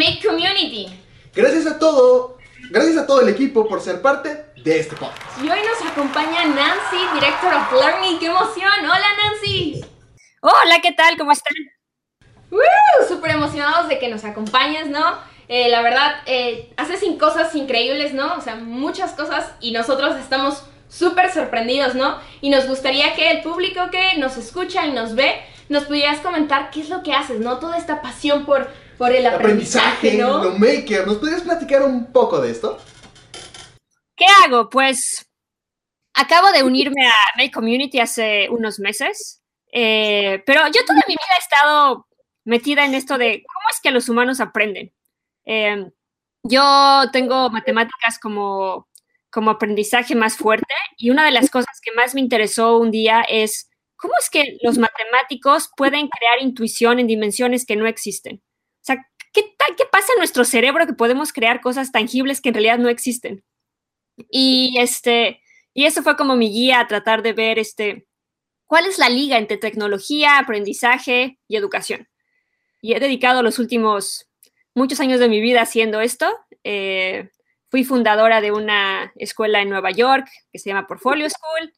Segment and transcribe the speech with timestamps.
[0.00, 0.86] Make Community.
[1.34, 2.38] Gracias a todo,
[2.70, 5.44] gracias a todo el equipo por ser parte de este podcast.
[5.44, 8.18] Y hoy nos acompaña Nancy, Director of Learning.
[8.18, 8.72] ¡Qué emoción!
[8.80, 9.84] ¡Hola, Nancy!
[10.40, 11.18] Hola, ¿qué tal?
[11.18, 11.52] ¿Cómo están?
[12.50, 12.60] ¡Woo!
[13.06, 15.18] Súper emocionados de que nos acompañes, ¿no?
[15.48, 18.36] Eh, la verdad, eh, haces cosas increíbles, ¿no?
[18.36, 22.18] O sea, muchas cosas y nosotros estamos súper sorprendidos, ¿no?
[22.40, 26.70] Y nos gustaría que el público que nos escucha y nos ve, nos pudieras comentar
[26.70, 27.58] qué es lo que haces, ¿no?
[27.58, 28.70] Toda esta pasión por,
[29.00, 30.44] por el aprendizaje, ¿no?
[30.44, 31.06] Lo maker.
[31.06, 32.78] ¿Nos podrías platicar un poco de esto?
[34.14, 34.68] ¿Qué hago?
[34.68, 35.26] Pues
[36.12, 39.42] acabo de unirme a Make Community hace unos meses,
[39.72, 42.08] eh, pero yo toda mi vida he estado
[42.44, 44.92] metida en esto de cómo es que los humanos aprenden.
[45.46, 45.90] Eh,
[46.42, 48.86] yo tengo matemáticas como
[49.30, 53.22] como aprendizaje más fuerte y una de las cosas que más me interesó un día
[53.22, 58.42] es cómo es que los matemáticos pueden crear intuición en dimensiones que no existen.
[58.80, 62.54] O sea, ¿qué, qué pasa en nuestro cerebro que podemos crear cosas tangibles que en
[62.54, 63.44] realidad no existen?
[64.30, 65.42] Y, este,
[65.74, 68.06] y eso fue como mi guía a tratar de ver este,
[68.66, 72.08] cuál es la liga entre tecnología, aprendizaje y educación.
[72.82, 74.28] Y he dedicado los últimos
[74.74, 76.34] muchos años de mi vida haciendo esto.
[76.64, 77.30] Eh,
[77.70, 81.72] Fui fundadora de una escuela en Nueva York que se llama Portfolio School.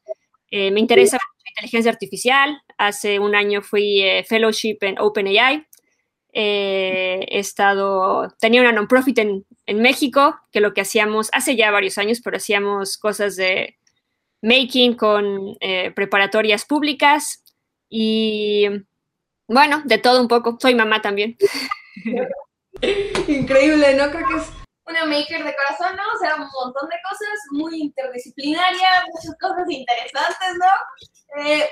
[0.49, 1.19] Eh, me interesa
[1.51, 2.59] inteligencia artificial.
[2.79, 5.67] Hace un año fui eh, fellowship en OpenAI.
[6.33, 11.69] Eh, he estado, tenía una non-profit en, en, México, que lo que hacíamos hace ya
[11.69, 13.77] varios años, pero hacíamos cosas de
[14.41, 15.55] making con
[15.95, 17.43] preparatorias públicas
[17.87, 18.67] y
[19.47, 20.57] bueno, de todo un poco.
[20.59, 21.37] Soy mamá también.
[23.27, 24.09] Increíble, ¿no?
[24.09, 24.49] Creo que es
[24.85, 26.03] una maker de corazón, ¿no?
[26.15, 31.43] O sea, un montón de cosas, muy interdisciplinaria, muchas cosas interesantes, ¿no?
[31.43, 31.69] Eh,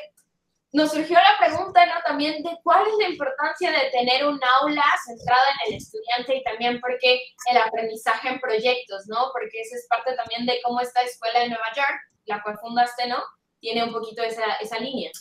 [0.74, 1.94] nos surgió la pregunta, ¿no?
[2.06, 6.44] También de cuál es la importancia de tener un aula centrada en el estudiante y
[6.44, 9.32] también porque el aprendizaje en proyectos, ¿no?
[9.34, 13.08] Porque eso es parte también de cómo esta escuela de Nueva York, la cual fundaste,
[13.08, 13.22] ¿no?
[13.60, 15.12] Tiene un poquito esa, esa línea.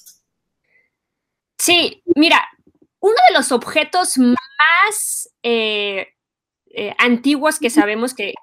[1.58, 2.48] Sí, mira,
[3.00, 6.08] uno de los objetos más eh,
[6.66, 8.34] eh, antiguos que sabemos que,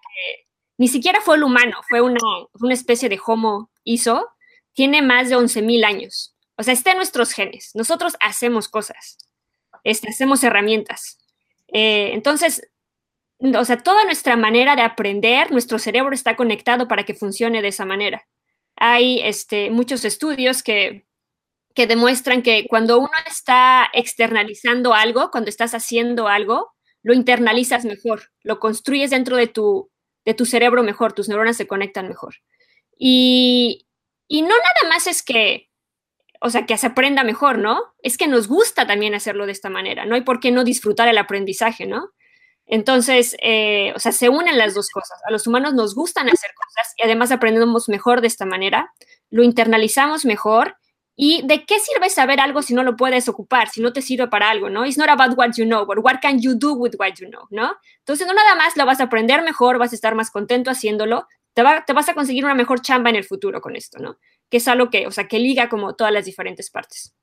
[0.77, 2.19] ni siquiera fue el humano, fue una,
[2.59, 4.29] una especie de Homo hizo,
[4.73, 6.36] tiene más de 11.000 años.
[6.57, 7.71] O sea, está en nuestros genes.
[7.75, 9.17] Nosotros hacemos cosas,
[9.83, 11.19] este, hacemos herramientas.
[11.67, 12.67] Eh, entonces,
[13.39, 17.67] o sea, toda nuestra manera de aprender, nuestro cerebro está conectado para que funcione de
[17.67, 18.27] esa manera.
[18.75, 21.05] Hay este, muchos estudios que,
[21.75, 26.73] que demuestran que cuando uno está externalizando algo, cuando estás haciendo algo,
[27.03, 29.91] lo internalizas mejor, lo construyes dentro de tu,
[30.25, 32.35] de tu cerebro mejor, tus neuronas se conectan mejor.
[32.97, 33.87] Y,
[34.27, 35.66] y no nada más es que,
[36.41, 37.81] o sea, que se aprenda mejor, ¿no?
[38.01, 41.07] Es que nos gusta también hacerlo de esta manera, no hay por qué no disfrutar
[41.07, 42.11] el aprendizaje, ¿no?
[42.65, 45.17] Entonces, eh, o sea, se unen las dos cosas.
[45.25, 48.93] A los humanos nos gustan hacer cosas y además aprendemos mejor de esta manera,
[49.29, 50.77] lo internalizamos mejor
[51.19, 54.27] ¿Y de qué sirve saber algo si no lo puedes ocupar, si no te sirve
[54.27, 54.85] para algo, ¿no?
[54.85, 57.47] It's not about what you know, but what can you do with what you know,
[57.49, 57.75] ¿no?
[57.97, 61.27] Entonces, no nada más lo vas a aprender mejor, vas a estar más contento haciéndolo,
[61.55, 64.19] te, te vas a conseguir una mejor chamba en el futuro con esto, ¿no?
[64.49, 67.13] Que es algo que, o sea, que liga como todas las diferentes partes.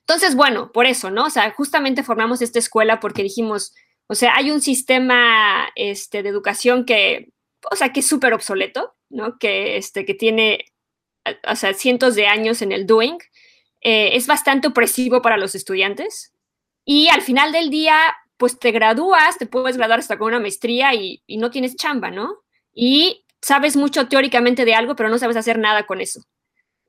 [0.00, 1.26] Entonces, bueno, por eso, ¿no?
[1.26, 3.74] O sea, justamente formamos esta escuela porque dijimos,
[4.06, 7.32] o sea, hay un sistema este, de educación que,
[7.70, 9.38] o sea, que es súper obsoleto, ¿no?
[9.38, 10.64] Que, este, que tiene
[11.48, 13.18] o sea, cientos de años en el doing,
[13.80, 16.32] eh, es bastante opresivo para los estudiantes.
[16.84, 20.94] Y al final del día, pues te gradúas, te puedes graduar hasta con una maestría
[20.94, 22.38] y, y no tienes chamba, ¿no?
[22.72, 26.22] Y sabes mucho teóricamente de algo, pero no sabes hacer nada con eso.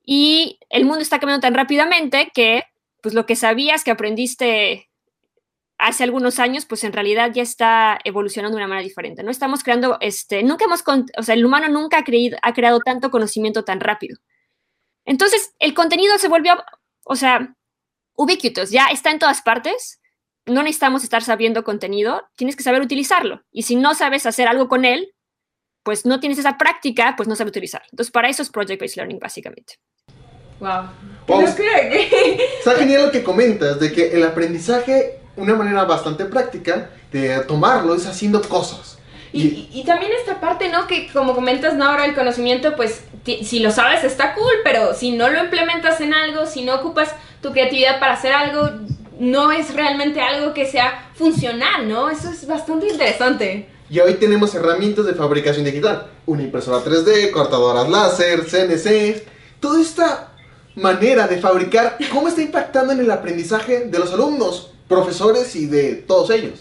[0.03, 2.63] Y el mundo está cambiando tan rápidamente que,
[3.01, 4.89] pues lo que sabías que aprendiste
[5.77, 9.31] hace algunos años, pues en realidad ya está evolucionando de una manera diferente, ¿no?
[9.31, 10.83] Estamos creando, este, nunca hemos,
[11.17, 14.19] o sea, el humano nunca ha, creído, ha creado tanto conocimiento tan rápido.
[15.05, 16.63] Entonces, el contenido se volvió,
[17.03, 17.55] o sea,
[18.15, 19.99] ubiquitous, ya está en todas partes,
[20.45, 23.43] no necesitamos estar sabiendo contenido, tienes que saber utilizarlo.
[23.51, 25.15] Y si no sabes hacer algo con él,
[25.83, 27.81] pues no tienes esa práctica, pues no sabes utilizar.
[27.91, 29.75] Entonces, para eso es Project-Based Learning, básicamente.
[30.59, 30.89] Wow.
[31.27, 31.41] wow.
[32.59, 37.95] Está genial lo que comentas, de que el aprendizaje una manera bastante práctica de tomarlo
[37.95, 38.97] es haciendo cosas.
[39.33, 40.87] Y, y, también esta parte, ¿no?
[40.87, 41.85] Que como comentas, ¿no?
[41.85, 46.13] Ahora el conocimiento, pues si lo sabes está cool, pero si no lo implementas en
[46.13, 48.69] algo, si no ocupas tu creatividad para hacer algo,
[49.19, 52.09] no es realmente algo que sea funcional, ¿no?
[52.09, 53.69] Eso es bastante interesante.
[53.91, 59.23] Y hoy tenemos herramientas de fabricación digital, una impresora 3D, cortadoras láser, CNC,
[59.59, 60.33] toda esta
[60.75, 64.71] manera de fabricar, ¿cómo está impactando en el aprendizaje de los alumnos?
[64.91, 66.59] profesores y de todos ellos.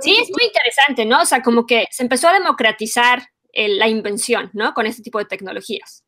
[0.00, 1.20] Sí, es muy interesante, ¿no?
[1.20, 4.72] O sea, como que se empezó a democratizar la invención, ¿no?
[4.72, 6.04] Con este tipo de tecnologías.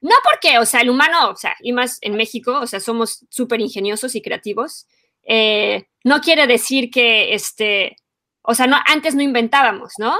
[0.00, 3.26] No porque, o sea, el humano, o sea, y más en México, o sea, somos
[3.28, 4.86] súper ingeniosos y creativos.
[5.24, 7.96] Eh, no quiere decir que, este,
[8.44, 10.16] o sea, no, antes no inventábamos, ¿no?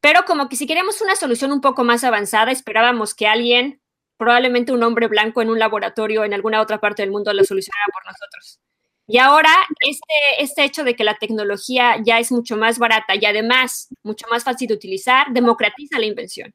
[0.00, 3.80] Pero como que si queríamos una solución un poco más avanzada, esperábamos que alguien,
[4.16, 7.86] probablemente un hombre blanco en un laboratorio en alguna otra parte del mundo, lo solucionara
[7.92, 8.60] por nosotros.
[9.06, 9.50] Y ahora
[9.80, 14.26] este, este hecho de que la tecnología ya es mucho más barata y además mucho
[14.30, 16.54] más fácil de utilizar, democratiza la invención.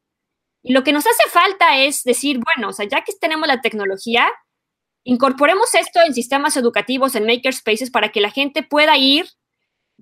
[0.64, 3.62] Y lo que nos hace falta es decir, bueno, o sea, ya que tenemos la
[3.62, 4.30] tecnología,
[5.04, 9.28] incorporemos esto en sistemas educativos, en makerspaces, para que la gente pueda ir,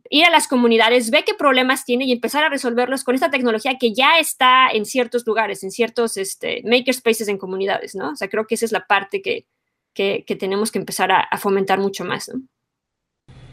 [0.09, 3.77] ir a las comunidades, ve qué problemas tiene y empezar a resolverlos con esta tecnología
[3.79, 8.11] que ya está en ciertos lugares, en ciertos este, makerspaces en comunidades, ¿no?
[8.11, 9.45] O sea, creo que esa es la parte que,
[9.93, 12.41] que, tenemos que empezar a, fomentar mucho más, ¿no?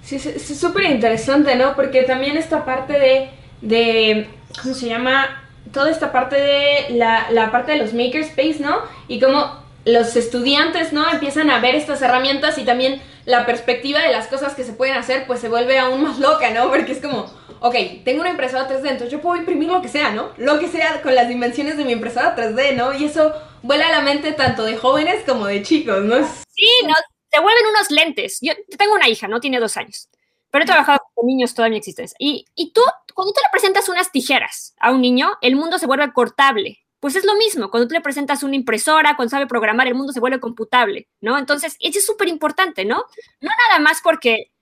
[0.03, 1.75] Sí, es súper interesante, ¿no?
[1.75, 3.31] Porque también esta parte de,
[3.63, 4.29] de,
[4.63, 5.43] ¿cómo se llama?
[5.73, 8.81] Toda esta parte de la, la parte de los makerspace, ¿no?
[9.09, 11.09] Y cómo los estudiantes, ¿no?
[11.11, 14.97] Empiezan a ver estas herramientas y también la perspectiva de las cosas que se pueden
[14.97, 16.69] hacer, pues se vuelve aún más loca, ¿no?
[16.69, 17.27] Porque es como,
[17.61, 20.31] ok, tengo una impresora 3D, entonces yo puedo imprimir lo que sea, ¿no?
[20.37, 22.93] Lo que sea con las dimensiones de mi impresora 3D, ¿no?
[22.95, 23.33] Y eso
[23.63, 26.17] vuela a la mente tanto de jóvenes como de chicos, ¿no?
[26.49, 26.95] Sí, no,
[27.31, 28.39] te vuelven unos lentes.
[28.41, 29.41] Yo tengo una hija, ¿no?
[29.41, 30.09] Tiene dos años,
[30.51, 32.17] pero he trabajado con niños toda mi existencia.
[32.19, 32.83] Y, y tú,
[33.15, 36.84] cuando tú le presentas unas tijeras a un niño, el mundo se vuelve cortable.
[37.05, 40.15] Pues es lo mismo, cuando tú le presentas una impresora, cuando sabe programar, el mundo
[40.15, 41.37] se vuelve computable, ¿no?
[41.37, 43.05] Entonces, eso es súper importante, ¿no?
[43.43, 44.53] No nada más porque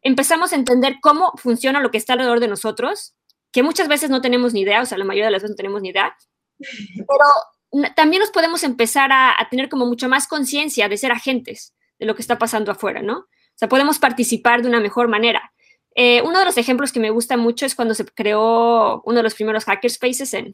[0.00, 3.16] empezamos a entender cómo funciona lo que está alrededor de nosotros,
[3.50, 5.56] que muchas veces no tenemos ni idea, o sea, la mayoría de las veces no
[5.56, 6.16] tenemos ni idea,
[6.60, 12.06] pero también nos podemos empezar a, tener como mucho más conciencia de ser agentes de
[12.06, 13.16] lo que está pasando afuera, ¿no?
[13.16, 15.52] O sea, podemos participar de una mejor manera.
[15.96, 19.24] Eh, uno de los ejemplos que me gusta mucho es cuando se creó uno de
[19.24, 20.52] los primeros hackerspaces en,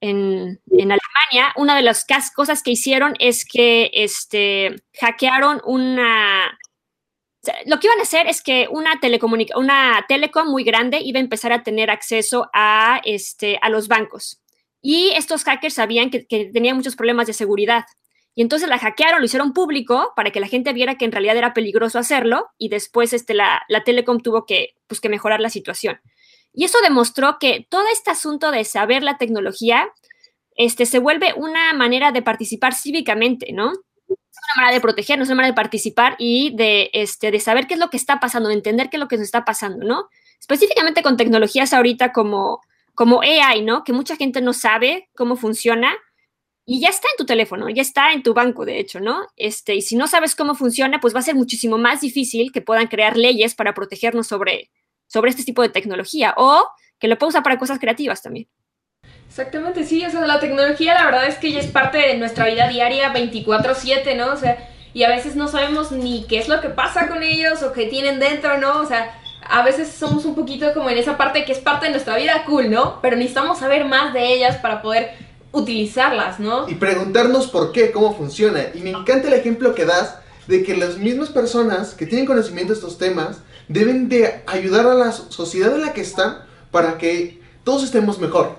[0.00, 1.52] en, en Alemania.
[1.56, 6.58] Una de las cosas que hicieron es que este, hackearon una,
[7.66, 8.98] lo que iban a hacer es que una,
[9.56, 14.42] una telecom muy grande iba a empezar a tener acceso a, este, a los bancos.
[14.80, 17.84] Y estos hackers sabían que, que tenían muchos problemas de seguridad.
[18.34, 21.36] Y entonces la hackearon, lo hicieron público para que la gente viera que en realidad
[21.36, 25.50] era peligroso hacerlo y después este, la, la telecom tuvo que, pues, que mejorar la
[25.50, 26.00] situación.
[26.52, 29.88] Y eso demostró que todo este asunto de saber la tecnología
[30.56, 33.72] este, se vuelve una manera de participar cívicamente, ¿no?
[34.54, 37.80] una manera de protegernos, una manera de participar y de, este, de saber qué es
[37.80, 40.08] lo que está pasando, de entender qué es lo que nos está pasando, ¿no?
[40.40, 42.60] Específicamente con tecnologías ahorita como,
[42.94, 43.84] como AI, ¿no?
[43.84, 45.96] Que mucha gente no sabe cómo funciona
[46.64, 49.26] y ya está en tu teléfono, ya está en tu banco, de hecho, ¿no?
[49.36, 52.62] Este, y si no sabes cómo funciona, pues va a ser muchísimo más difícil que
[52.62, 54.70] puedan crear leyes para protegernos sobre,
[55.08, 56.64] sobre este tipo de tecnología o
[57.00, 58.48] que lo pueda usar para cosas creativas también.
[59.28, 62.46] Exactamente, sí, o sea, la tecnología la verdad es que ya es parte de nuestra
[62.46, 64.32] vida diaria 24/7, ¿no?
[64.32, 67.62] O sea, y a veces no sabemos ni qué es lo que pasa con ellos
[67.62, 68.80] o qué tienen dentro, ¿no?
[68.80, 69.14] O sea,
[69.48, 72.44] a veces somos un poquito como en esa parte que es parte de nuestra vida
[72.46, 73.00] cool, ¿no?
[73.00, 75.12] Pero necesitamos saber más de ellas para poder
[75.52, 76.68] utilizarlas, ¿no?
[76.68, 78.66] Y preguntarnos por qué, cómo funciona.
[78.74, 82.72] Y me encanta el ejemplo que das de que las mismas personas que tienen conocimiento
[82.72, 86.38] de estos temas deben de ayudar a la sociedad en la que están
[86.70, 88.56] para que todos estemos mejor.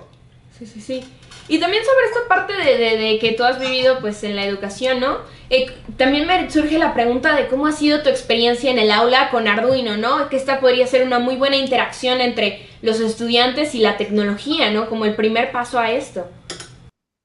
[0.58, 1.04] Sí, sí, sí.
[1.48, 5.18] Y también sobre esta parte de, que tú has vivido pues en la educación, ¿no?
[5.50, 9.30] Eh, también me surge la pregunta de cómo ha sido tu experiencia en el aula
[9.30, 10.28] con Arduino, ¿no?
[10.28, 14.88] Que esta podría ser una muy buena interacción entre los estudiantes y la tecnología, ¿no?
[14.88, 16.28] Como el primer paso a esto.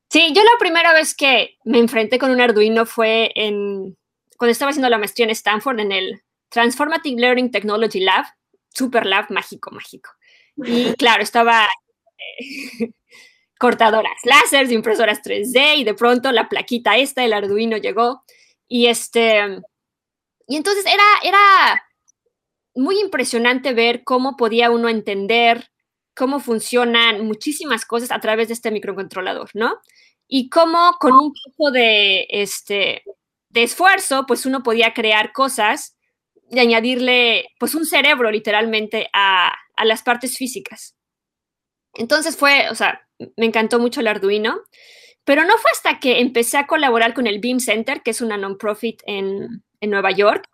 [0.10, 3.96] Sí, yo la primera vez que me enfrenté con un Arduino fue en
[4.38, 8.26] cuando estaba haciendo la maestría en Stanford en el Transformative Learning Technology Lab,
[8.70, 10.12] super lab mágico, mágico.
[10.58, 11.68] Y claro, estaba
[13.60, 18.24] cortadoras láser, impresoras 3D y de pronto la plaquita esta, el Arduino llegó
[18.68, 19.62] y este,
[20.48, 21.84] y entonces era, era
[22.74, 25.70] muy impresionante ver cómo podía uno entender
[26.16, 29.80] cómo funcionan muchísimas cosas a través de este microcontrolador, ¿no?
[30.28, 33.04] Y cómo con un poco de, este,
[33.50, 35.95] de esfuerzo, pues uno podía crear cosas
[36.50, 40.96] y añadirle, pues un cerebro literalmente a, a las partes físicas.
[41.94, 44.62] Entonces fue, o sea, me encantó mucho el Arduino,
[45.24, 48.38] pero no fue hasta que empecé a colaborar con el Beam Center, que es una
[48.38, 50.48] non-profit en, en, Nueva York.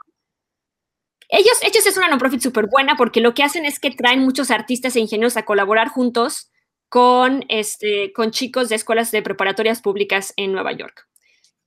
[1.27, 4.51] Ellos, ellos es una non-profit súper buena porque lo que hacen es que traen muchos
[4.51, 6.51] artistas e ingenieros a colaborar juntos
[6.89, 11.07] con, este, con chicos de escuelas de preparatorias públicas en Nueva York.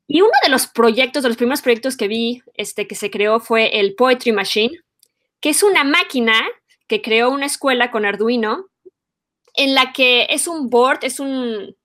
[0.07, 3.41] Y uno de los proyectos, de los primeros proyectos que vi este, que se creó
[3.41, 4.79] fue el Poetry Machine,
[5.41, 6.43] que es una máquina
[6.87, 8.67] que creó una escuela con Arduino
[9.55, 11.77] en la que es un board, es un,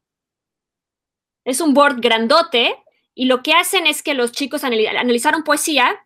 [1.45, 2.75] es un board grandote
[3.15, 6.05] y lo que hacen es que los chicos analizaron poesía,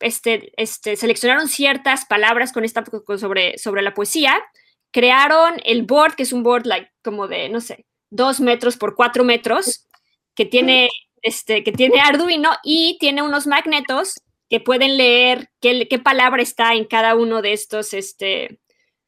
[0.00, 2.84] este, este, seleccionaron ciertas palabras con esta,
[3.18, 4.42] sobre, sobre la poesía,
[4.90, 8.94] crearon el board, que es un board like, como de, no sé, dos metros por
[8.94, 9.86] cuatro metros,
[10.34, 10.88] que tiene,
[11.22, 16.84] este, que tiene Arduino y tiene unos magnetos que pueden leer qué, palabra está en
[16.84, 18.60] cada uno de estos, este,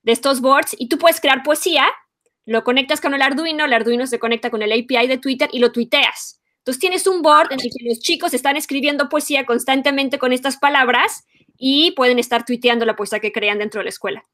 [0.03, 1.87] de estos boards y tú puedes crear poesía,
[2.47, 5.59] lo conectas con el Arduino, el Arduino se conecta con el API de Twitter y
[5.59, 6.41] lo tuiteas.
[6.59, 10.57] Entonces tienes un board en el que los chicos están escribiendo poesía constantemente con estas
[10.57, 11.27] palabras
[11.59, 14.25] y pueden estar tuiteando la poesía que crean dentro de la escuela.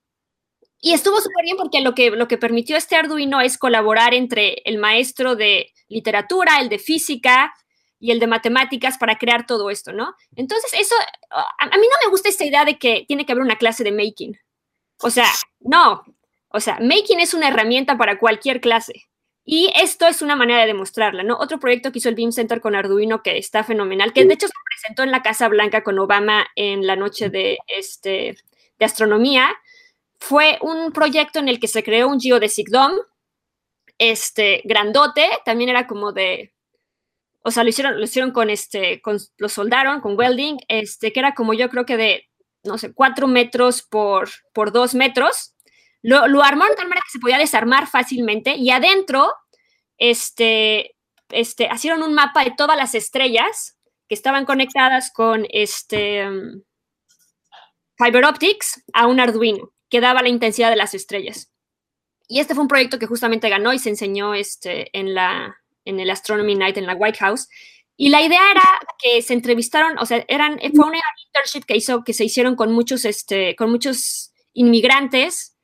[0.80, 4.62] Y estuvo súper bien porque lo que, lo que permitió este Arduino es colaborar entre
[4.64, 7.52] el maestro de literatura, el de física
[8.00, 10.14] y el de matemáticas para crear todo esto, ¿no?
[10.34, 10.94] Entonces, eso,
[11.30, 13.92] a, mí no me gusta esta idea de que tiene que haber una clase de
[13.92, 14.38] making.
[15.02, 15.28] O sea,
[15.60, 16.02] no.
[16.48, 19.10] O sea, making es una herramienta para cualquier clase.
[19.44, 21.36] Y esto es una manera de demostrarla, ¿no?
[21.38, 24.46] Otro proyecto que hizo el Beam Center con Arduino que está fenomenal, que de hecho
[24.46, 28.36] se presentó en la Casa Blanca con Obama en la noche de, este,
[28.78, 29.50] de astronomía,
[30.18, 33.00] fue un proyecto en el que se creó un geodesic dome,
[33.98, 36.52] este, grandote, también era como de,
[37.42, 41.20] o sea, lo hicieron, lo hicieron con este, con, lo soldaron con welding, este, que
[41.20, 42.28] era como yo creo que de,
[42.64, 45.54] no sé, cuatro metros por, por dos metros,
[46.02, 49.32] lo, lo armaron de tal manera que se podía desarmar fácilmente y adentro,
[49.98, 50.96] este,
[51.30, 53.78] este, hicieron un mapa de todas las estrellas
[54.08, 56.62] que estaban conectadas con este um,
[57.96, 61.50] fiber optics a un Arduino que daba la intensidad de las estrellas.
[62.28, 66.00] Y este fue un proyecto que justamente ganó y se enseñó este, en, la, en
[66.00, 67.48] el Astronomy Night en la White House.
[67.96, 68.62] Y la idea era
[68.98, 72.72] que se entrevistaron, o sea, eran, fue una internship que, hizo, que se hicieron con
[72.72, 75.56] muchos, este, con muchos inmigrantes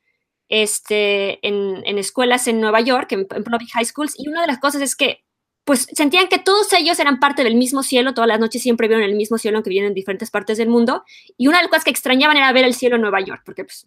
[0.48, 4.46] este, en, en, escuelas en Nueva York, en, en public high schools, y una de
[4.48, 5.24] las cosas es que
[5.64, 9.04] pues sentían que todos ellos eran parte del mismo cielo, todas las noches siempre vieron
[9.04, 11.04] el mismo cielo, aunque vienen en diferentes partes del mundo,
[11.36, 13.64] y una de las cosas que extrañaban era ver el cielo en Nueva York, porque
[13.64, 13.84] pues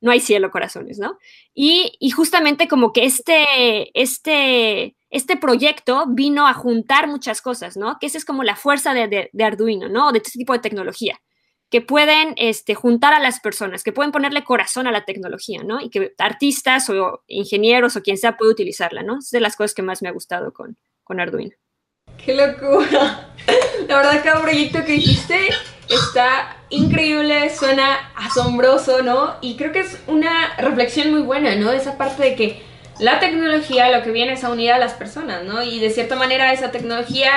[0.00, 1.18] no hay cielo, corazones, ¿no?
[1.52, 7.98] Y, y justamente como que este, este, este proyecto vino a juntar muchas cosas, ¿no?
[8.00, 10.10] Que esa es como la fuerza de, de, de Arduino, ¿no?
[10.10, 11.20] De este tipo de tecnología
[11.72, 15.80] que pueden este, juntar a las personas, que pueden ponerle corazón a la tecnología, ¿no?
[15.80, 19.18] Y que artistas o ingenieros o quien sea puede utilizarla, ¿no?
[19.20, 21.56] Es de las cosas que más me ha gustado con, con Arduino.
[22.22, 23.34] ¡Qué locura!
[23.88, 25.48] La verdad, cada proyecto que dijiste
[25.88, 29.36] está increíble, suena asombroso, ¿no?
[29.40, 31.72] Y creo que es una reflexión muy buena, ¿no?
[31.72, 32.71] Esa parte de que
[33.02, 35.62] la tecnología lo que viene es a unir a las personas, ¿no?
[35.62, 37.30] Y de cierta manera esa tecnología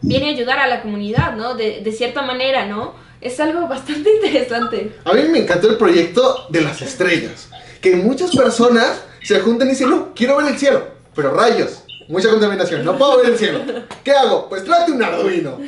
[0.00, 1.54] viene a ayudar a la comunidad, ¿no?
[1.54, 2.94] De, cierta manera, ¿no?
[3.20, 4.92] es algo bastante interesante.
[5.04, 7.48] A mí me encantó el proyecto de las estrellas.
[7.80, 10.86] Que muchas personas se juntan y dicen, no, quiero ver el cielo.
[11.16, 13.60] Pero rayos, mucha contaminación, no puedo ver el cielo.
[14.04, 14.48] ¿Qué hago?
[14.48, 15.58] Pues trate un Arduino.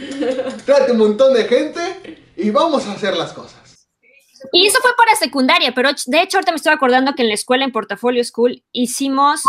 [0.64, 1.80] Trate un montón de gente
[2.37, 3.60] y vamos a hacer las cosas.
[4.52, 7.35] Y eso fue para secundaria, pero de hecho ahorita me estoy acordando que en la
[7.35, 9.42] escuela, en Portafolio School, hicimos...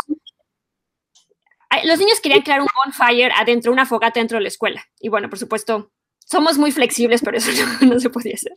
[1.86, 4.84] Los niños querían crear un bonfire adentro, una fogata dentro de la escuela.
[5.00, 5.90] Y bueno, por supuesto,
[6.26, 7.52] somos muy flexibles, pero eso
[7.86, 8.54] no, se podía hacer.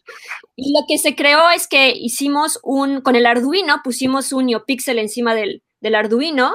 [0.56, 4.98] Y lo que se creó es que hicimos un, con el Arduino, pusimos un NeoPixel
[4.98, 6.54] encima del, del Arduino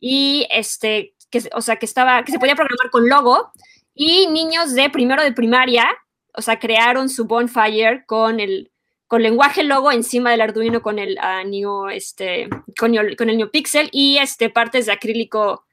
[0.00, 3.50] y este, que, o sea, que estaba, que se podía programar con logo
[3.94, 5.86] y niños de primero de primaria,
[6.34, 8.72] o sea, crearon su bonfire con el,
[9.06, 13.88] con lenguaje logo encima del Arduino con el uh, Neo, este, con, con, el NeoPixel
[13.92, 15.64] y este, partes de acrílico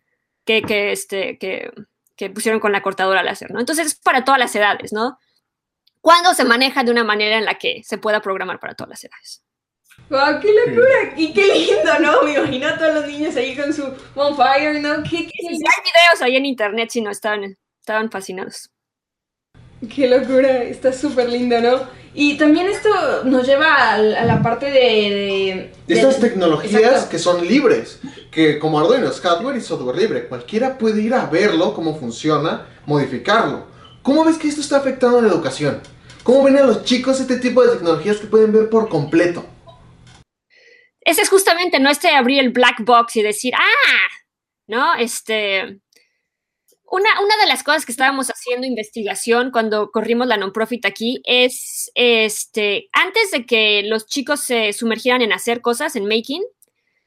[0.46, 1.72] que, que, este, que,
[2.16, 3.60] que pusieron con la cortadora láser, ¿no?
[3.60, 5.18] Entonces es para todas las edades, ¿no?
[6.02, 9.04] Cuando se maneja de una manera en la que se pueda programar para todas las
[9.04, 9.44] edades.
[10.10, 11.14] ¡Wow, qué locura!
[11.16, 12.24] Y qué lindo, ¿no?
[12.24, 13.84] Me imagino a todos los niños ahí con su
[14.16, 15.04] bonfire, ¿no?
[15.04, 18.72] ¿Qué, qué hay videos ahí en internet si no estaban, estaban fascinados.
[19.90, 22.02] Qué locura, está súper lindo, ¿no?
[22.14, 22.90] Y también esto
[23.24, 25.72] nos lleva a, la parte de...
[25.88, 30.78] de, Estas tecnologías que son libres, que como Arduino es hardware y software libre, cualquiera
[30.78, 33.66] puede ir a verlo, cómo funciona, modificarlo.
[34.02, 35.82] ¿Cómo ves que esto está afectando a la educación?
[36.24, 39.46] ¿Cómo ven a los chicos este tipo de tecnologías que pueden ver por completo?
[41.00, 44.08] Ese es justamente, no este abrir el black box y decir, ah,
[44.68, 44.96] ¿no?
[44.96, 45.80] Este,
[46.92, 52.90] una, de las cosas que estábamos haciendo investigación cuando corrimos la non-profit aquí es, este,
[52.92, 56.44] antes de que los chicos se sumergieran en hacer cosas, en making,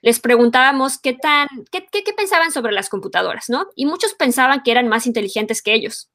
[0.01, 3.67] les preguntábamos qué tan, qué, qué, pensaban sobre las computadoras, ¿no?
[3.77, 6.11] Y muchos pensaban que eran más inteligentes que ellos.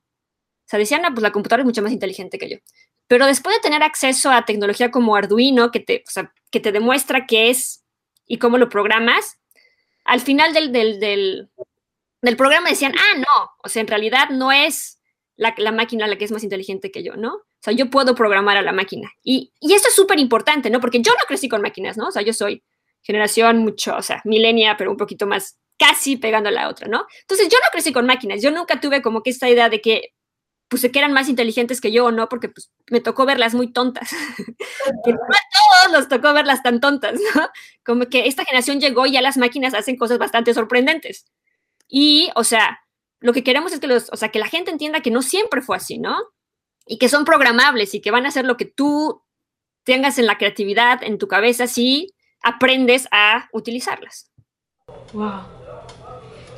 [0.66, 2.58] O sea, decían, ah, pues la computadora es mucho más inteligente que yo.
[3.08, 6.04] pero después de tener acceso a tecnología como Arduino, que te,
[6.52, 7.84] que te demuestra qué es
[8.26, 9.40] y cómo lo programas,
[10.06, 11.50] al final del, del, del,
[12.38, 15.00] programa decían, ah, no, o sea, en realidad no es
[15.36, 17.36] la, la, máquina la que es más inteligente que yo, ¿no?
[17.36, 19.12] O sea, yo puedo programar a la máquina.
[19.24, 20.80] Y, y esto es súper importante, ¿no?
[20.80, 22.08] Porque yo no crecí con máquinas, ¿no?
[22.08, 22.64] O sea, yo soy
[23.02, 27.08] generación mucho, o sea, milenia, pero un poquito más casi pegando a la otra, ¿no?
[27.22, 30.14] Entonces yo no crecí con máquinas, yo nunca tuve como que esta idea de que
[30.70, 33.74] pues que eran más inteligentes que yo o no, porque pues me tocó verlas muy
[33.74, 34.14] tontas.
[34.94, 37.50] a todos los tocó verlas tan tontas, ¿no?
[37.84, 41.26] Como que esta generación llegó y ya las máquinas hacen cosas bastante sorprendentes.
[41.90, 42.80] Y, o sea,
[43.20, 45.62] lo que queremos es que los, o sea, que la gente entienda que no siempre
[45.62, 46.16] fue así, ¿no?
[46.86, 49.24] Y que son programables y que van a hacer lo que tú
[49.84, 54.32] tengas en la creatividad, en tu cabeza, si aprendes a utilizarlas.
[55.14, 55.42] Wow.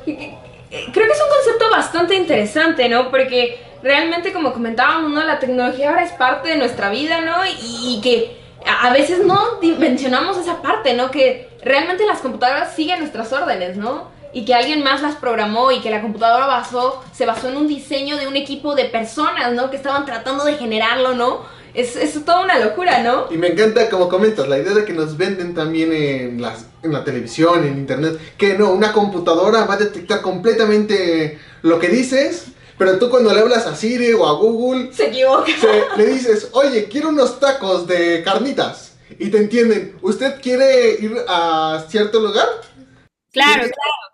[0.04, 3.10] Creo que es un concepto bastante interesante, ¿no?
[3.10, 5.22] Porque realmente, como comentábamos, ¿no?
[5.22, 7.36] La tecnología ahora es parte de nuestra vida, ¿no?
[7.62, 11.10] Y, que a veces no dimensionamos esa parte, ¿no?
[11.10, 14.10] Que realmente las computadoras siguen nuestras órdenes, ¿no?
[14.32, 17.68] Y que alguien más las programó y que la computadora basó, se basó en un
[17.68, 19.70] diseño de un equipo de personas, ¿no?
[19.70, 21.42] Que estaban tratando de generarlo, ¿no?
[21.74, 23.26] Es, es toda una locura, ¿no?
[23.30, 26.92] Y me encanta, como comentas, la idea de que nos venden también en, las, en
[26.92, 32.52] la televisión, en internet, que no, una computadora va a detectar completamente lo que dices
[32.78, 35.52] pero tú cuando le hablas a Siri o a Google, se equivoca.
[35.96, 38.94] le dices, oye, quiero unos tacos de carnitas.
[39.20, 42.48] Y te entienden, ¿usted quiere ir a cierto lugar?
[43.30, 44.11] Claro, claro.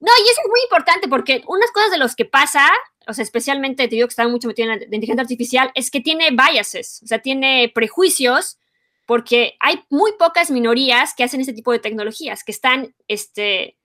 [0.00, 2.70] No, y eso es muy importante porque unas cosas de los que pasa,
[3.06, 6.00] o sea, especialmente te digo que está mucho metido en la inteligencia artificial, es que
[6.00, 8.58] tiene biases, o sea, tiene prejuicios,
[9.06, 13.76] porque hay muy pocas minorías que hacen este tipo de tecnologías, que están, este,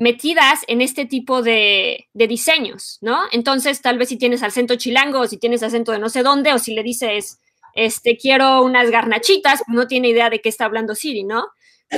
[0.00, 3.20] metidas en este tipo de, diseños, ¿no?
[3.32, 6.54] Entonces, tal vez si tienes acento chilango, o si tienes acento de no sé dónde,
[6.54, 7.38] o si le dices,
[7.74, 11.48] este, quiero unas garnachitas, no tiene idea de qué está hablando Siri, ¿no?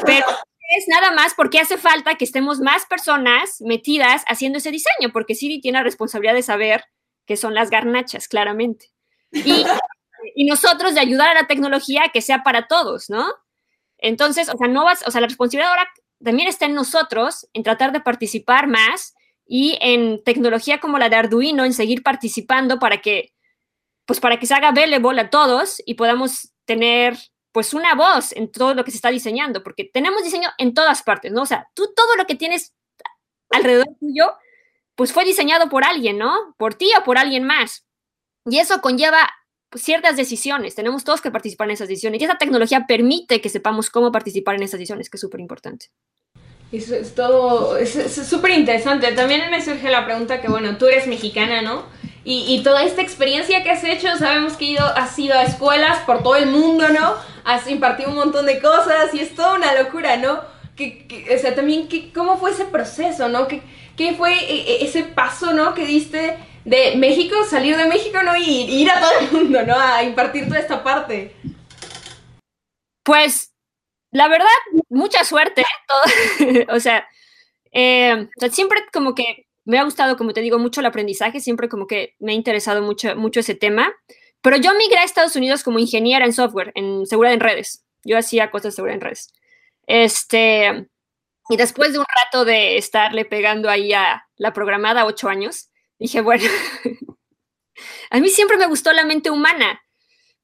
[0.05, 0.27] Pero
[0.77, 5.35] es nada más porque hace falta que estemos más personas metidas haciendo ese diseño, porque
[5.35, 6.85] Siri tiene la responsabilidad de saber
[7.27, 8.91] qué son las garnachas, claramente.
[9.33, 9.65] Y,
[10.35, 13.27] y nosotros de ayudar a la tecnología que sea para todos, ¿no?
[13.99, 15.89] Entonces, o sea, no vas, o sea, la responsabilidad ahora
[16.23, 19.15] también está en nosotros en tratar de participar más
[19.47, 23.33] y en tecnología como la de Arduino, en seguir participando para que,
[24.07, 27.17] pues para que se haga available a todos y podamos tener
[27.53, 31.03] pues una voz en todo lo que se está diseñando, porque tenemos diseño en todas
[31.03, 31.43] partes, ¿no?
[31.43, 32.75] O sea, tú todo lo que tienes
[33.51, 34.33] alrededor tuyo,
[34.95, 36.55] pues fue diseñado por alguien, ¿no?
[36.57, 37.87] Por ti o por alguien más.
[38.47, 39.31] Y eso conlleva
[39.69, 40.75] pues, ciertas decisiones.
[40.75, 42.21] Tenemos todos que participar en esas decisiones.
[42.21, 45.87] Y esa tecnología permite que sepamos cómo participar en esas decisiones, que es súper importante.
[46.73, 47.93] Eso es todo, es
[48.27, 49.13] súper interesante.
[49.13, 51.85] También me surge la pregunta que, bueno, tú eres mexicana, ¿no?
[52.25, 55.99] Y, y, toda esta experiencia que has hecho, sabemos que ido, has ido a escuelas
[56.01, 57.15] por todo el mundo, ¿no?
[57.45, 60.41] Has impartido un montón de cosas y es toda una locura, ¿no?
[60.77, 63.49] Que, o sea, también, que, ¿cómo fue ese proceso, ¿no?
[63.49, 63.63] ¿Qué,
[63.97, 65.75] ¿Qué fue e, e, ese paso, ¿no?
[65.75, 68.37] Que diste de México, salir de México, ¿no?
[68.37, 69.79] Y, ir a todo el mundo, ¿no?
[69.79, 71.35] A impartir toda esta parte.
[73.03, 73.53] Pues
[74.13, 74.47] la verdad,
[74.89, 75.65] mucha suerte.
[76.41, 76.67] ¿eh?
[76.71, 77.09] o, sea,
[77.73, 81.87] eh, siempre como que me ha gustado, como te digo, mucho el aprendizaje, siempre como
[81.87, 83.93] que me ha interesado mucho, mucho ese tema.
[84.41, 87.85] Pero yo migré a Estados Unidos como ingeniera en software, en seguridad en redes.
[88.05, 89.33] Yo hacía cosas de seguridad en redes.
[89.87, 90.89] Este,
[91.49, 96.21] y después de un rato de estarle pegando ahí a la programada, ocho años, dije,
[96.21, 96.45] bueno,
[98.11, 99.81] a mí siempre me gustó la mente humana.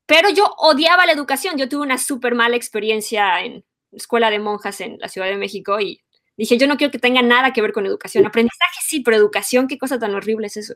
[0.07, 1.59] Pero yo odiaba la educación.
[1.59, 5.81] Yo tuve una súper mala experiencia en escuela de monjas en la Ciudad de México
[5.81, 6.01] y
[6.43, 8.27] dije, yo no quiero que tenga nada que ver con educación.
[8.27, 10.75] Aprendizaje sí, pero educación, qué cosa tan horrible es eso.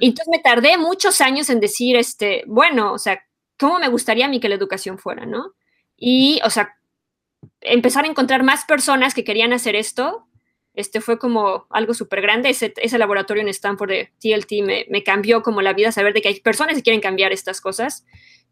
[0.00, 3.22] Y entonces me tardé muchos años en decir, este, bueno, o sea,
[3.58, 5.54] ¿cómo me gustaría a mí que la educación fuera, no?
[5.96, 6.76] Y, o sea,
[7.60, 10.26] empezar a encontrar más personas que querían hacer esto,
[10.74, 12.50] este fue como algo súper grande.
[12.50, 16.22] Ese, ese, laboratorio en Stanford de TLT me, me, cambió como la vida, saber de
[16.22, 18.04] que hay personas que quieren cambiar estas cosas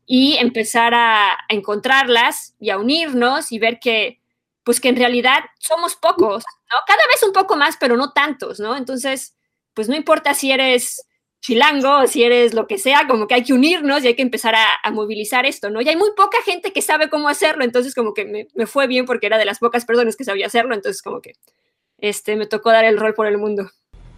[0.07, 4.21] y empezar a, encontrarlas y a unirnos y ver que,
[4.67, 6.77] pues que en realidad somos pocos, ¿no?
[6.89, 8.77] Cada vez un poco más, pero no tantos, ¿no?
[8.77, 9.37] Entonces,
[9.75, 11.07] pues no importa si eres
[11.41, 14.57] chilango si eres lo que sea, como que hay que unirnos y hay que empezar
[14.57, 15.81] a, movilizar esto, ¿no?
[15.81, 18.89] Y hay muy poca gente que sabe cómo hacerlo, entonces como que me, me, fue
[18.89, 21.35] bien porque era de las pocas personas que sabía hacerlo, entonces como que
[21.99, 23.71] este, me tocó dar el rol por el mundo.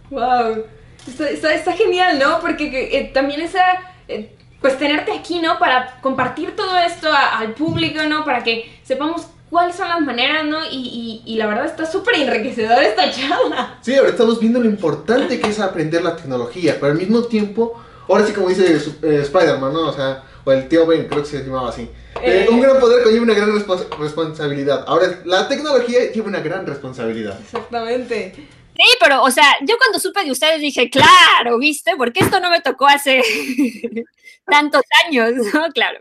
[0.09, 0.65] ¡Wow!
[1.05, 2.39] Está, está, genial, ¿no?
[2.39, 3.93] Porque eh, también esa...
[4.07, 5.57] Eh, pues tenerte aquí, ¿no?
[5.59, 8.25] Para compartir todo esto al público, ¿no?
[8.25, 10.59] Para que sepamos cuáles son las maneras, ¿no?
[10.71, 13.77] Y, y, la verdad está súper enriquecedora esta charla.
[13.81, 17.81] Sí, ahora estamos viendo lo importante que es aprender la tecnología, pero al mismo tiempo
[18.07, 19.89] ahora sí como dice eh, Spider-Man, ¿no?
[19.89, 21.83] O sea, o el tío Ben, creo que se llamaba así.
[22.21, 22.47] Eh, Eh.
[22.49, 24.83] un gran poder conlleva una gran respons- responsabilidad.
[24.87, 27.39] Ahora, la tecnología lleva una gran responsabilidad.
[27.39, 28.33] Exactamente.
[28.35, 31.91] Sí, pero, o sea, yo cuando supe de ustedes dije, claro, ¿viste?
[31.97, 33.21] Porque esto no me tocó hace
[34.45, 35.67] tantos años, ¿no?
[35.73, 35.99] Claro.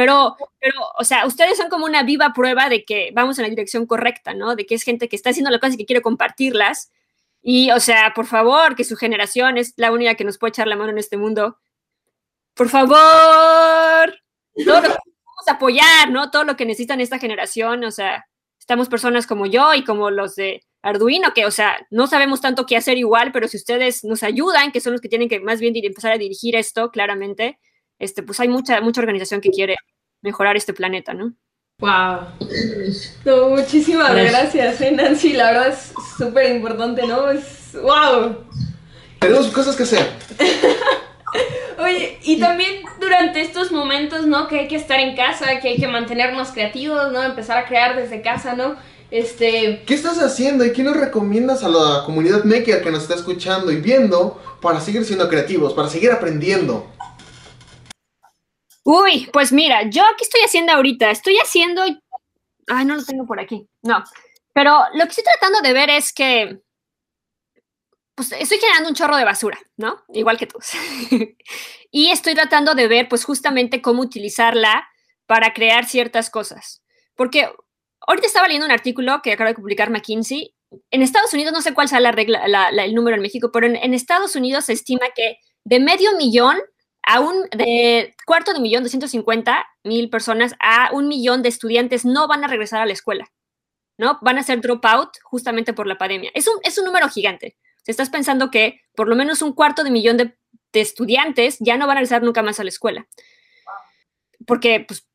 [0.00, 3.50] Pero, pero, o sea, ustedes son como una viva prueba de que vamos en la
[3.50, 4.56] dirección correcta, ¿no?
[4.56, 6.90] De que es gente que está haciendo las cosas y que quiere compartirlas.
[7.42, 10.68] Y, o sea, por favor, que su generación es la única que nos puede echar
[10.68, 11.58] la mano en este mundo.
[12.54, 14.14] Por favor,
[14.64, 14.96] todo lo que
[15.46, 16.30] a apoyar, ¿no?
[16.30, 18.24] Todo lo que necesitan esta generación, o sea,
[18.58, 22.64] estamos personas como yo y como los de Arduino, que, o sea, no sabemos tanto
[22.64, 25.60] qué hacer igual, pero si ustedes nos ayudan, que son los que tienen que más
[25.60, 27.58] bien empezar a dirigir esto, claramente,
[28.00, 29.76] este, pues hay mucha, mucha organización que quiere
[30.22, 31.34] mejorar este planeta, ¿no?
[31.78, 32.26] Wow.
[33.24, 34.32] No, muchísimas Gracias.
[34.32, 35.32] gracias, eh, Nancy.
[35.34, 37.30] La verdad es súper importante, ¿no?
[37.30, 38.36] Es wow.
[39.18, 40.06] Tenemos cosas que hacer.
[41.78, 44.48] Oye, y también durante estos momentos, ¿no?
[44.48, 47.22] Que hay que estar en casa, que hay que mantenernos creativos, ¿no?
[47.22, 48.76] Empezar a crear desde casa, ¿no?
[49.10, 53.14] Este, ¿Qué estás haciendo y qué nos recomiendas a la comunidad maker que nos está
[53.14, 56.86] escuchando y viendo para seguir siendo creativos, para seguir aprendiendo?
[58.92, 61.82] Uy, pues mira, yo qué estoy haciendo ahorita, estoy haciendo,
[62.66, 64.02] ay, no lo tengo por aquí, no,
[64.52, 66.58] pero lo que estoy tratando de ver es que,
[68.16, 70.02] pues estoy generando un chorro de basura, ¿no?
[70.12, 70.72] Igual que todos.
[71.92, 74.88] y estoy tratando de ver, pues justamente cómo utilizarla
[75.26, 76.82] para crear ciertas cosas.
[77.14, 77.48] Porque
[78.06, 80.52] ahorita estaba leyendo un artículo que acaba de publicar McKinsey.
[80.90, 83.50] En Estados Unidos, no sé cuál sea la regla, la- la- el número en México,
[83.52, 86.58] pero en Estados Unidos se estima que de medio millón
[87.02, 92.28] a un de cuarto de millón, 250 mil personas, a un millón de estudiantes no
[92.28, 93.30] van a regresar a la escuela,
[93.98, 94.18] ¿no?
[94.22, 96.30] Van a hacer dropout justamente por la pandemia.
[96.34, 97.56] Es un, es un número gigante.
[97.84, 100.36] Si estás pensando que por lo menos un cuarto de millón de,
[100.72, 103.06] de estudiantes ya no van a regresar nunca más a la escuela.
[104.46, 105.06] Porque pues,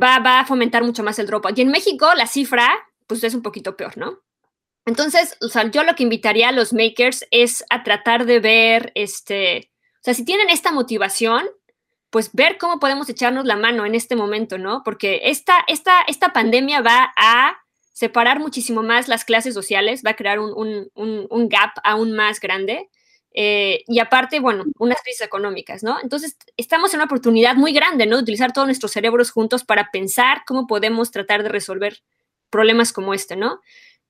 [0.00, 1.58] va, va a fomentar mucho más el dropout.
[1.58, 2.68] Y en México la cifra
[3.06, 4.20] pues es un poquito peor, ¿no?
[4.86, 8.92] Entonces, o sea, yo lo que invitaría a los makers es a tratar de ver,
[8.94, 9.69] este,
[10.00, 11.46] o sea, si tienen esta motivación,
[12.10, 14.82] pues ver cómo podemos echarnos la mano en este momento, ¿no?
[14.84, 17.56] Porque esta, esta, esta pandemia va a
[17.92, 20.52] separar muchísimo más las clases sociales, va a crear un,
[20.94, 22.88] un- un- gap aún más grande.
[23.32, 25.98] eh, y aparte, bueno, unas crisis económicas, ¿no?
[26.02, 28.16] Entonces, estamos en una oportunidad muy grande, ¿no?
[28.16, 31.98] De utilizar todos nuestros cerebros juntos para pensar cómo podemos tratar de resolver
[32.50, 33.60] problemas como este, ¿no?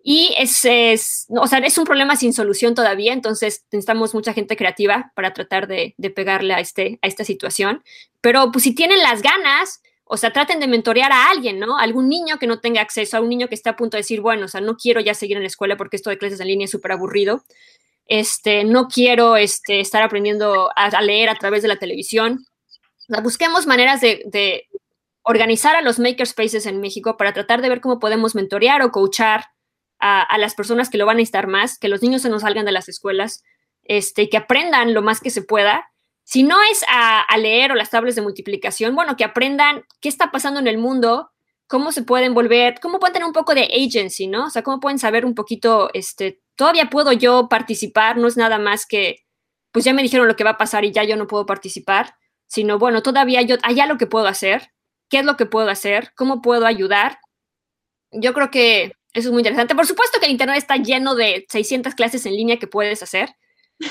[0.03, 4.57] Y es, es, o sea, es un problema sin solución todavía, entonces necesitamos mucha gente
[4.57, 7.83] creativa para tratar de, de pegarle a, este, a esta situación.
[8.21, 11.79] Pero pues si tienen las ganas, o sea, traten de mentorear a alguien, ¿no?
[11.79, 14.21] Algún niño que no tenga acceso, a un niño que esté a punto de decir,
[14.21, 16.49] bueno, o sea, no quiero ya seguir en la escuela porque esto de clases en
[16.49, 17.45] línea es súper aburrido.
[18.07, 22.45] Este, no quiero este, estar aprendiendo a, leer a través de la televisión.
[23.23, 24.67] Busquemos maneras de, de
[25.23, 29.45] organizar a los makerspaces en México para tratar de ver cómo podemos mentorear o coachar
[30.01, 32.65] a, las personas que lo van a necesitar más, que los niños se nos salgan
[32.65, 33.45] de las escuelas,
[33.85, 35.91] este, que aprendan lo más que se pueda.
[36.25, 40.09] Si no es a, a leer o las tablas de multiplicación, bueno, que aprendan qué
[40.09, 41.31] está pasando en el mundo,
[41.71, 44.47] cómo se pueden volver, cómo pueden tener un poco de agency, ¿no?
[44.47, 48.59] O sea, cómo pueden saber un poquito, este, todavía puedo yo participar, no es nada
[48.59, 49.25] más que,
[49.71, 52.17] pues ya me dijeron lo que va a pasar y ya yo no puedo participar,
[52.49, 54.73] sino, bueno, todavía yo, allá lo que puedo hacer,
[55.09, 57.21] qué es lo que puedo hacer, cómo puedo ayudar.
[58.11, 59.75] Yo creo que eso es muy interesante.
[59.75, 63.35] Por supuesto que el Internet está lleno de 600 clases en línea que puedes hacer.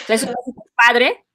[0.05, 0.35] Sea, eso es
[0.75, 1.25] padre.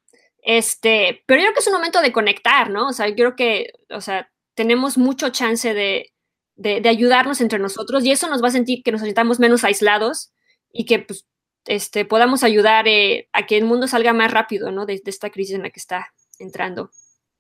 [0.43, 2.89] Este, pero yo creo que es un momento de conectar, ¿no?
[2.89, 6.13] O sea, yo creo que, o sea, tenemos mucho chance de,
[6.57, 10.33] de, ayudarnos entre nosotros y eso nos va a sentir que nos sintamos menos aislados
[10.71, 11.27] y que pues,
[11.67, 14.87] este, podamos ayudar eh, a que el mundo salga más rápido, ¿no?
[14.87, 16.91] De, de esta crisis en la que está entrando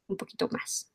[0.09, 0.93] un poquito más.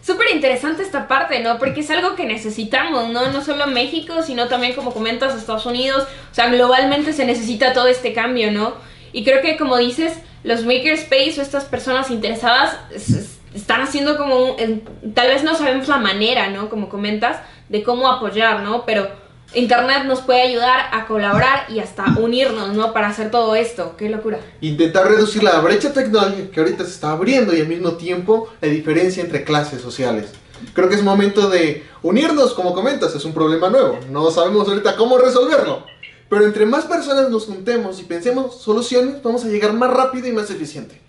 [0.00, 1.58] Súper interesante esta parte, ¿no?
[1.58, 3.30] Porque es algo que necesitamos, ¿no?
[3.30, 6.06] No solo México, sino también, como comentas, Estados Unidos.
[6.30, 8.74] O sea, globalmente se necesita todo este cambio, ¿no?
[9.12, 14.16] Y creo que, como dices, los makerspace o estas personas interesadas es- es- están haciendo
[14.16, 14.60] como un...
[14.60, 14.84] en-
[15.14, 16.68] tal vez no sabemos la manera, ¿no?
[16.70, 18.84] Como comentas, de cómo apoyar, ¿no?
[18.86, 19.10] Pero
[19.54, 22.92] Internet nos puede ayudar a colaborar y hasta unirnos, ¿no?
[22.92, 23.96] Para hacer todo esto.
[23.96, 24.40] ¡Qué locura!
[24.60, 28.68] Intentar reducir la brecha tecnológica que ahorita se está abriendo y al mismo tiempo la
[28.68, 30.32] diferencia entre clases sociales.
[30.74, 33.98] Creo que es momento de unirnos, como comentas, es un problema nuevo.
[34.10, 35.86] No sabemos ahorita cómo resolverlo.
[36.28, 40.32] Pero entre más personas nos juntemos y pensemos soluciones, vamos a llegar más rápido y
[40.32, 41.00] más eficiente.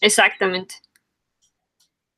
[0.00, 0.76] Exactamente.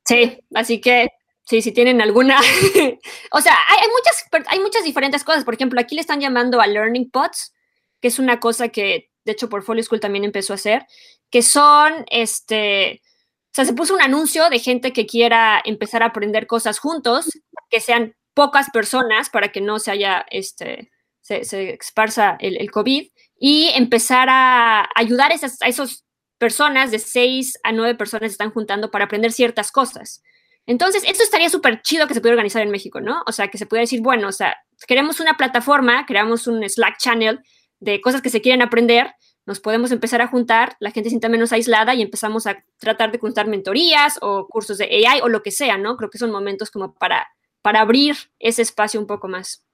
[0.05, 1.07] Sí, así que
[1.49, 2.39] sí, si tienen alguna,
[3.31, 5.43] o sea, hay, muchas, hay muchas diferentes cosas.
[5.43, 7.53] Por ejemplo, aquí le están llamando a Learning Pods,
[7.99, 10.85] que es una cosa que de hecho Portfolio School también empezó a hacer,
[11.31, 13.01] que son, este,
[13.45, 17.27] o sea, se puso un anuncio de gente que quiera empezar a aprender cosas juntos,
[17.71, 23.09] que sean pocas personas para que no se haya, este, se, se esparza el, COVID,
[23.39, 26.05] y empezar a ayudar a esas, a esas
[26.37, 30.21] personas, de seis a nueve personas se están juntando para aprender ciertas cosas.
[30.69, 33.23] Entonces, esto estaría súper chido que se pudiera organizar en México, ¿no?
[33.25, 34.55] O sea, que se pudiera decir, bueno, o sea,
[34.87, 37.39] queremos una plataforma, creamos un Slack channel
[37.79, 39.15] de cosas que se quieren aprender,
[39.47, 43.11] nos podemos empezar a juntar, la gente se sienta menos aislada y empezamos a tratar
[43.11, 45.97] de juntar mentorías o cursos de AI o lo que sea, ¿no?
[45.97, 47.27] Creo que son momentos como para,
[47.63, 49.65] para abrir ese espacio un poco más.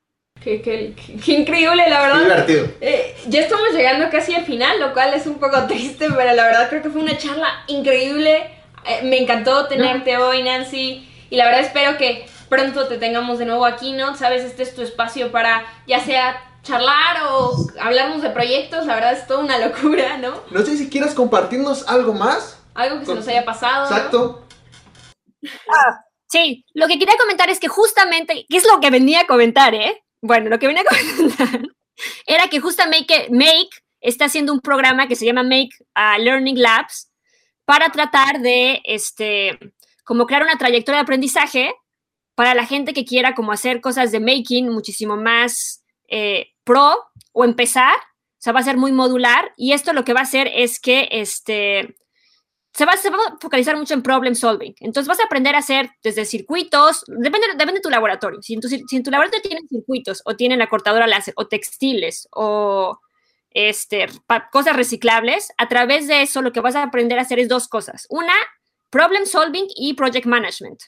[0.41, 2.19] Qué, qué, qué increíble, la verdad.
[2.19, 2.67] Qué divertido.
[2.79, 6.45] Eh, ya estamos llegando casi al final, lo cual es un poco triste, pero la
[6.45, 8.54] verdad creo que fue una charla increíble.
[8.87, 10.27] Eh, me encantó tenerte no.
[10.27, 11.09] hoy, Nancy.
[11.29, 14.15] Y la verdad espero que pronto te tengamos de nuevo aquí, ¿no?
[14.15, 18.85] Sabes, este es tu espacio para ya sea charlar o hablarnos de proyectos.
[18.85, 20.41] La verdad es toda una locura, ¿no?
[20.51, 22.59] No sé si quieras compartirnos algo más.
[22.73, 23.15] Algo que Con...
[23.15, 23.85] se nos haya pasado.
[23.85, 24.45] Exacto.
[25.41, 25.49] ¿no?
[25.69, 29.27] Ah, sí, lo que quería comentar es que justamente, ¿qué es lo que venía a
[29.27, 30.03] comentar, eh?
[30.21, 31.61] Bueno, lo que venía a comentar
[32.25, 33.69] era que justamente Make
[34.01, 37.11] está haciendo un programa que se llama Make uh, Learning Labs
[37.65, 39.59] para tratar de, este,
[40.03, 41.73] como crear una trayectoria de aprendizaje
[42.35, 46.95] para la gente que quiera como hacer cosas de making muchísimo más eh, pro
[47.31, 47.95] o empezar.
[47.95, 50.79] O sea, va a ser muy modular y esto lo que va a hacer es
[50.79, 51.95] que este,
[52.73, 54.75] se, va, a focalizar mucho en problem solving.
[54.81, 58.41] Entonces vas a aprender a hacer desde circuitos, depende, depende de tu laboratorio.
[58.41, 61.47] Si en tu, si en tu laboratorio tienen circuitos o tienen la cortadora láser o
[61.47, 62.99] textiles o
[63.55, 64.05] este,
[64.51, 67.67] cosas reciclables, a través de eso lo que vas a aprender a hacer es dos
[67.69, 68.05] cosas.
[68.09, 68.33] Una,
[68.89, 70.79] problem solving y project management.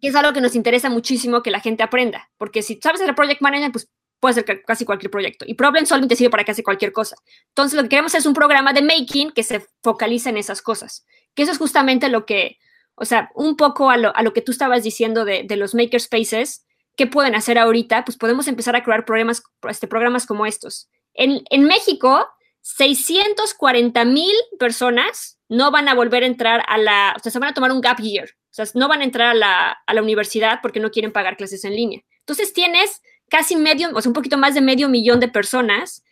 [0.00, 3.14] Que es algo que nos interesa muchísimo que la gente aprenda, porque si sabes hacer
[3.14, 3.88] project management, pues
[4.20, 5.44] puede ser casi cualquier proyecto.
[5.46, 7.16] Y problem solving te sirve para casi cualquier cosa.
[7.48, 11.06] Entonces, lo que queremos es un programa de making que se focaliza en esas cosas.
[11.34, 12.58] Que eso es justamente lo que,
[12.94, 15.74] o sea, un poco a lo, a lo que tú estabas diciendo de, de los
[15.74, 16.64] makerspaces,
[16.96, 18.04] ¿qué pueden hacer ahorita?
[18.04, 20.88] Pues podemos empezar a crear programas, este, programas como estos.
[21.14, 22.28] En, en México,
[22.62, 27.50] 640 mil personas no van a volver a entrar a la, o sea, se van
[27.50, 28.28] a tomar un gap year.
[28.28, 31.36] O sea, no van a entrar a la, a la universidad porque no quieren pagar
[31.36, 32.00] clases en línea.
[32.20, 36.04] Entonces tienes casi medio, o sea, un poquito más de medio millón de personas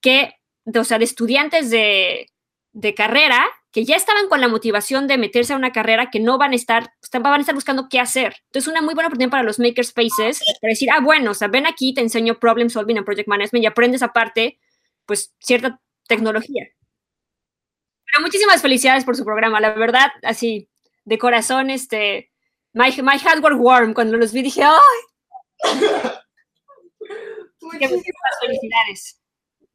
[0.00, 0.34] que,
[0.74, 2.28] o sea, de estudiantes de,
[2.72, 6.38] de carrera que ya estaban con la motivación de meterse a una carrera que no
[6.38, 8.36] van a estar, van a estar buscando qué hacer.
[8.46, 11.66] Entonces, una muy buena oportunidad para los makerspaces para decir, ah, bueno, o sea, ven
[11.66, 14.58] aquí, te enseño problem solving and project management y aprendes aparte,
[15.06, 16.68] pues, cierta tecnología.
[18.06, 20.68] Pero muchísimas felicidades por su programa, la verdad, así,
[21.04, 22.32] de corazón, este,
[22.72, 24.80] my, my heart was warm cuando los vi, dije, ¡ay!
[27.60, 29.19] muchísimas felicidades.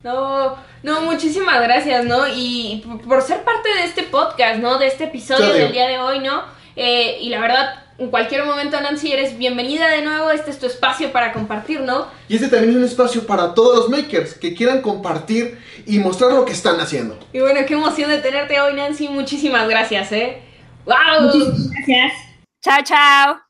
[0.05, 2.27] No, no, muchísimas gracias, ¿no?
[2.27, 4.77] Y por ser parte de este podcast, ¿no?
[4.77, 6.43] De este episodio del día de hoy, ¿no?
[6.75, 10.29] Eh, y la verdad, en cualquier momento, Nancy, eres bienvenida de nuevo.
[10.29, 12.05] Este es tu espacio para compartir, ¿no?
[12.27, 16.33] Y este también es un espacio para todos los makers que quieran compartir y mostrar
[16.33, 17.17] lo que están haciendo.
[17.33, 19.09] Y bueno, qué emoción de tenerte hoy, Nancy.
[19.09, 20.39] Muchísimas gracias, ¿eh?
[20.85, 21.31] ¡Wow!
[21.71, 22.13] Gracias.
[22.61, 23.44] Chao, chao.